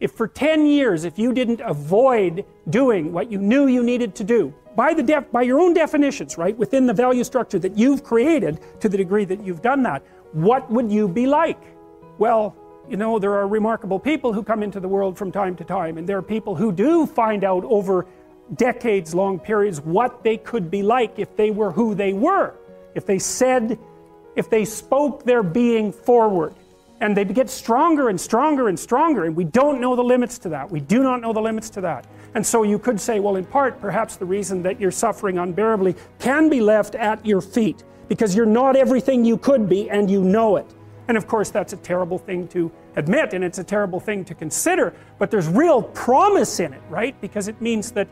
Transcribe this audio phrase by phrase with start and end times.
[0.00, 4.24] If for 10 years, if you didn't avoid doing what you knew you needed to
[4.24, 8.02] do, by, the def- by your own definitions, right, within the value structure that you've
[8.02, 11.60] created to the degree that you've done that, what would you be like?
[12.18, 12.56] Well,
[12.88, 15.98] you know, there are remarkable people who come into the world from time to time,
[15.98, 18.06] and there are people who do find out over
[18.54, 22.54] decades long periods what they could be like if they were who they were,
[22.94, 23.78] if they said,
[24.34, 26.54] if they spoke their being forward
[27.00, 30.48] and they get stronger and stronger and stronger, and we don't know the limits to
[30.50, 30.70] that.
[30.70, 32.06] We do not know the limits to that.
[32.34, 35.96] And so you could say, well, in part, perhaps the reason that you're suffering unbearably
[36.18, 40.22] can be left at your feet because you're not everything you could be and you
[40.22, 40.66] know it.
[41.08, 44.34] And of course, that's a terrible thing to admit and it's a terrible thing to
[44.34, 47.18] consider, but there's real promise in it, right?
[47.20, 48.08] Because it means that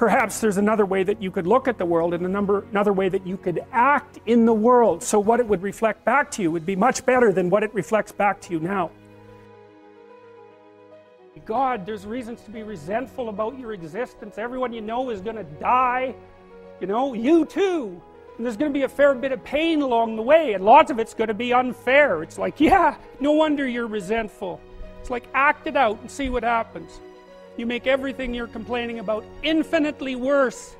[0.00, 3.10] perhaps there's another way that you could look at the world and number, another way
[3.10, 5.02] that you could act in the world.
[5.02, 7.74] So what it would reflect back to you would be much better than what it
[7.74, 8.90] reflects back to you now.
[11.44, 14.38] God, there's reasons to be resentful about your existence.
[14.38, 16.14] Everyone you know is going to die.
[16.80, 18.00] You know, you too.
[18.38, 20.90] And there's going to be a fair bit of pain along the way, and lots
[20.90, 22.22] of it's going to be unfair.
[22.22, 24.62] It's like, yeah, no wonder you're resentful.
[24.98, 27.00] It's like, act it out and see what happens
[27.60, 30.74] you make everything you're complaining about infinitely worse.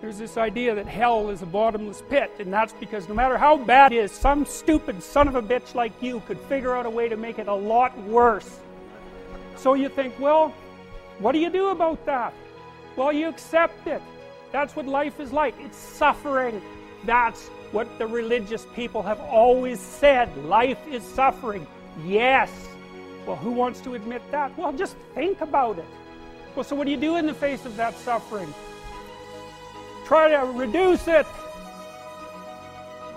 [0.00, 3.56] There's this idea that hell is a bottomless pit, and that's because no matter how
[3.56, 6.90] bad it is, some stupid son of a bitch like you could figure out a
[6.90, 8.58] way to make it a lot worse.
[9.56, 10.52] So you think, well,
[11.20, 12.34] what do you do about that?
[12.96, 14.02] Well, you accept it.
[14.52, 15.54] That's what life is like.
[15.60, 16.60] It's suffering.
[17.04, 20.34] That's what the religious people have always said.
[20.46, 21.66] Life is suffering.
[22.04, 22.50] Yes.
[23.26, 24.56] Well, who wants to admit that?
[24.56, 25.84] Well, just think about it.
[26.54, 28.52] Well, so what do you do in the face of that suffering?
[30.04, 31.26] Try to reduce it.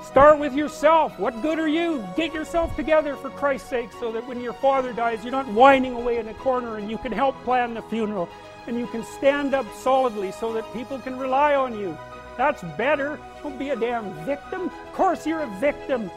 [0.04, 1.18] Start with yourself.
[1.18, 2.06] What good are you?
[2.16, 5.96] Get yourself together for Christ's sake so that when your father dies, you're not whining
[5.96, 8.30] away in a corner and you can help plan the funeral
[8.68, 11.98] and you can stand up solidly so that people can rely on you.
[12.38, 13.20] That's better.
[13.42, 14.64] Don't be a damn victim.
[14.64, 16.12] Of course, you're a victim.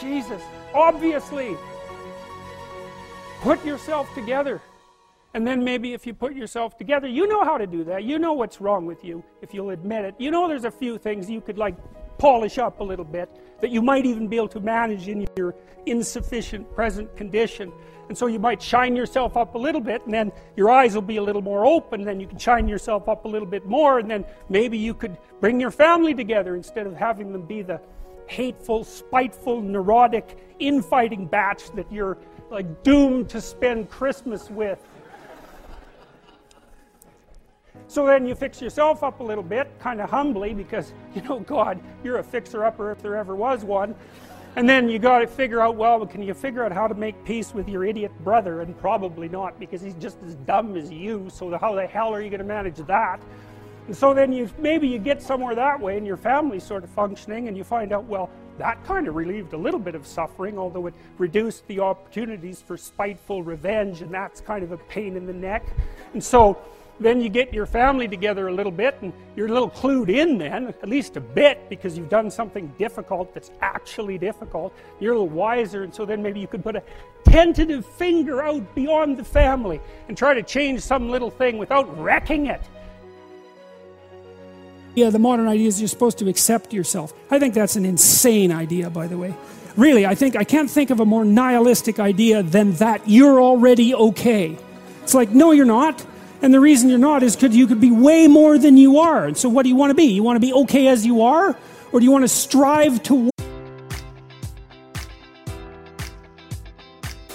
[0.00, 0.40] Jesus,
[0.72, 1.56] obviously.
[3.40, 4.60] Put yourself together.
[5.34, 8.04] And then maybe if you put yourself together, you know how to do that.
[8.04, 10.14] You know what's wrong with you if you'll admit it.
[10.18, 11.76] You know there's a few things you could like
[12.18, 13.28] polish up a little bit
[13.60, 15.54] that you might even be able to manage in your
[15.84, 17.70] insufficient present condition.
[18.08, 21.02] And so you might shine yourself up a little bit, and then your eyes will
[21.02, 23.98] be a little more open, then you can shine yourself up a little bit more,
[23.98, 27.80] and then maybe you could bring your family together instead of having them be the
[28.28, 32.16] hateful, spiteful, neurotic, infighting batch that you're
[32.50, 34.78] like doomed to spend Christmas with.
[37.88, 41.40] So then you fix yourself up a little bit, kind of humbly, because, you know,
[41.40, 43.94] God, you're a fixer upper if there ever was one.
[44.56, 47.22] And then you got to figure out, well, can you figure out how to make
[47.24, 48.62] peace with your idiot brother?
[48.62, 51.28] And probably not, because he's just as dumb as you.
[51.30, 53.20] So how the hell are you going to manage that?
[53.86, 56.90] And so then you maybe you get somewhere that way, and your family's sort of
[56.90, 60.58] functioning, and you find out, well, that kind of relieved a little bit of suffering,
[60.58, 65.26] although it reduced the opportunities for spiteful revenge, and that's kind of a pain in
[65.26, 65.64] the neck.
[66.14, 66.58] And so
[66.98, 70.38] then you get your family together a little bit, and you're a little clued in
[70.38, 74.72] then, at least a bit, because you've done something difficult that's actually difficult.
[74.98, 76.82] You're a little wiser, and so then maybe you could put a
[77.24, 82.46] tentative finger out beyond the family and try to change some little thing without wrecking
[82.46, 82.62] it.
[84.96, 87.12] Yeah, the modern idea is you're supposed to accept yourself.
[87.30, 89.34] I think that's an insane idea, by the way.
[89.76, 93.94] Really, I think I can't think of a more nihilistic idea than that you're already
[93.94, 94.56] okay.
[95.02, 96.04] It's like, no, you're not.
[96.40, 99.26] And the reason you're not is because you could be way more than you are.
[99.26, 100.04] And so, what do you want to be?
[100.04, 101.54] You want to be okay as you are?
[101.92, 103.30] Or do you want to strive to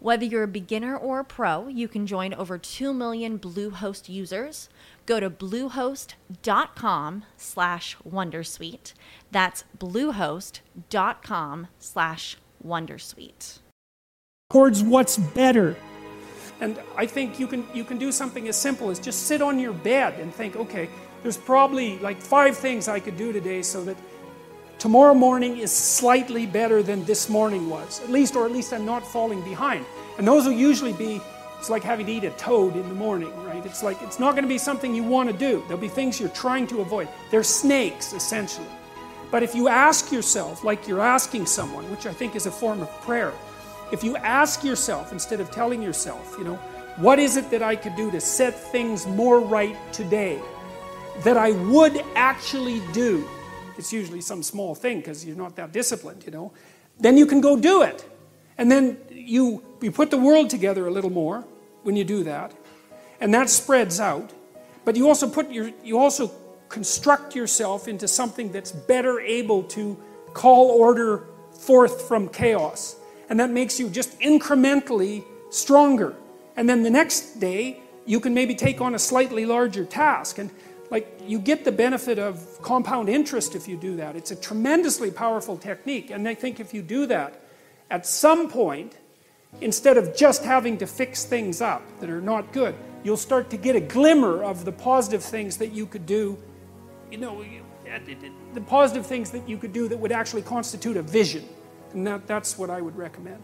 [0.00, 4.70] Whether you're a beginner or a pro, you can join over 2 million Bluehost users.
[5.04, 8.94] Go to bluehost.com slash wondersuite.
[9.30, 13.58] That's bluehost.com slash wondersuite.
[14.48, 15.76] Towards what's better.
[16.62, 19.58] And I think you can, you can do something as simple as just sit on
[19.58, 20.88] your bed and think, okay,
[21.22, 23.98] there's probably like five things I could do today so that
[24.80, 28.86] tomorrow morning is slightly better than this morning was, at least, or at least I'm
[28.86, 29.84] not falling behind.
[30.16, 31.20] And those will usually be,
[31.58, 33.64] it's like having to eat a toad in the morning, right?
[33.66, 35.62] It's like, it's not going to be something you want to do.
[35.68, 37.08] There'll be things you're trying to avoid.
[37.30, 38.66] They're snakes, essentially.
[39.30, 42.80] But if you ask yourself, like you're asking someone, which I think is a form
[42.80, 43.34] of prayer,
[43.92, 46.56] if you ask yourself instead of telling yourself, you know,
[46.96, 50.40] what is it that I could do to set things more right today
[51.18, 53.28] that I would actually do?
[53.80, 56.52] It's usually some small thing because you're not that disciplined, you know.
[56.98, 58.04] Then you can go do it.
[58.58, 61.46] And then you, you put the world together a little more
[61.82, 62.52] when you do that.
[63.22, 64.34] And that spreads out.
[64.84, 66.30] But you also put your you also
[66.68, 69.96] construct yourself into something that's better able to
[70.34, 71.24] call order
[71.58, 72.96] forth from chaos.
[73.30, 76.14] And that makes you just incrementally stronger.
[76.54, 80.36] And then the next day, you can maybe take on a slightly larger task.
[80.36, 80.50] And
[80.90, 84.16] like you get the benefit of compound interest if you do that.
[84.16, 86.10] It's a tremendously powerful technique.
[86.10, 87.40] And I think if you do that,
[87.90, 88.96] at some point,
[89.60, 93.56] instead of just having to fix things up that are not good, you'll start to
[93.56, 96.36] get a glimmer of the positive things that you could do.
[97.10, 97.44] You know,
[98.54, 101.48] the positive things that you could do that would actually constitute a vision.
[101.92, 103.42] And that, that's what I would recommend.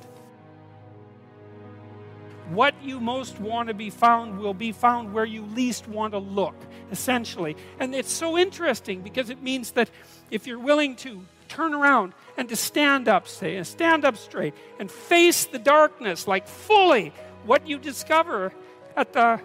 [2.51, 6.19] What you most want to be found will be found where you least want to
[6.19, 6.55] look,
[6.93, 7.57] essentially.
[7.81, 9.91] And it's so interesting because it means that
[10.31, 14.55] if you're willing to turn around and to stand up, say, and stand up straight
[14.79, 17.13] and face the darkness like fully,
[17.45, 18.53] what you discover
[18.97, 19.41] at the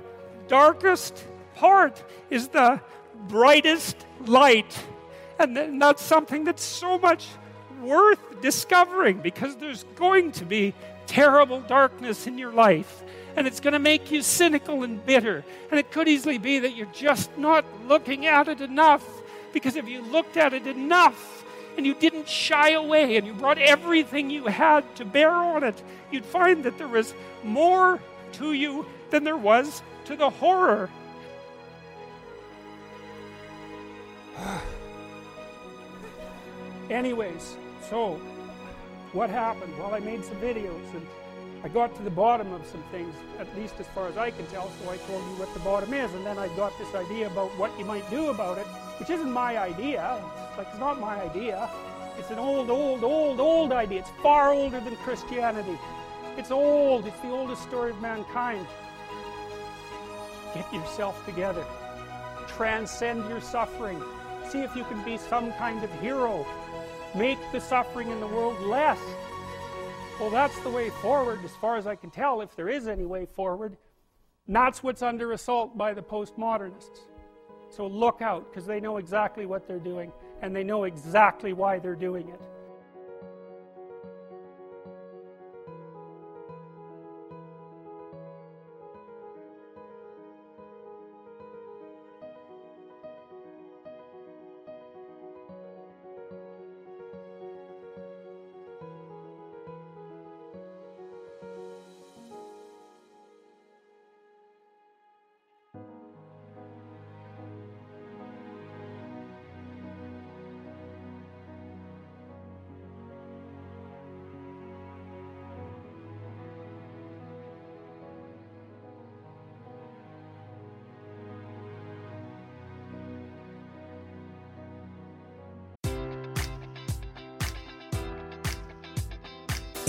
[0.47, 2.81] darkest part is the
[3.27, 4.77] brightest light.
[5.39, 7.27] And that's something that's so much
[7.81, 10.73] worth discovering because there's going to be
[11.07, 13.03] terrible darkness in your life.
[13.35, 15.43] And it's going to make you cynical and bitter.
[15.69, 19.05] And it could easily be that you're just not looking at it enough.
[19.53, 21.41] Because if you looked at it enough,
[21.77, 25.81] and you didn't shy away and you brought everything you had to bear on it,
[26.11, 27.99] you'd find that there was more
[28.33, 30.89] to you than there was to the horror.
[36.89, 37.55] Anyways,
[37.89, 38.19] so
[39.13, 39.77] what happened?
[39.77, 41.05] Well, I made some videos and
[41.63, 44.47] I got to the bottom of some things, at least as far as I can
[44.47, 47.27] tell, so I told you what the bottom is, and then I got this idea
[47.27, 48.65] about what you might do about it,
[48.99, 50.19] which isn't my idea.
[50.49, 51.69] It's like it's not my idea.
[52.17, 53.99] It's an old, old, old, old idea.
[53.99, 55.77] It's far older than Christianity.
[56.37, 57.05] It's old.
[57.05, 58.65] It's the oldest story of mankind.
[60.55, 61.65] Get yourself together.
[62.47, 64.01] Transcend your suffering.
[64.49, 66.45] See if you can be some kind of hero.
[67.13, 68.99] Make the suffering in the world less.
[70.19, 73.05] Well, that's the way forward, as far as I can tell, if there is any
[73.05, 73.75] way forward.
[74.47, 76.99] And that's what's under assault by the postmodernists.
[77.69, 81.79] So look out, because they know exactly what they're doing, and they know exactly why
[81.79, 82.41] they're doing it.